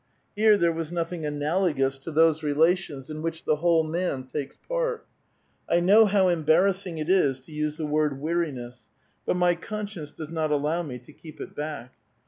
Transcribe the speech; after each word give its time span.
Here 0.35 0.57
there 0.57 0.73
was 0.73 0.89
notbing 0.89 1.25
anal 1.27 1.61
ogous 1.71 1.99
to 1.99 2.09
those 2.09 2.41
relations 2.41 3.11
in 3.11 3.21
wliich 3.21 3.43
the 3.43 3.57
whole 3.57 3.83
man 3.83 4.23
takes 4.23 4.57
part. 4.57 5.05
1 5.67 5.85
know 5.85 6.07
how 6.07 6.27
embarrassing 6.27 6.97
it 6.97 7.07
is 7.07 7.39
to 7.41 7.51
use 7.51 7.77
the 7.77 7.85
word 7.85 8.19
* 8.19 8.19
weai 8.19 8.51
iness/ 8.51 8.79
but 9.27 9.35
my 9.35 9.53
conscience 9.53 10.11
does 10.11 10.29
not 10.29 10.49
allow 10.49 10.81
me 10.81 10.97
to 10.97 11.13
keep 11.13 11.39
it 11.39 11.53
back. 11.55 11.93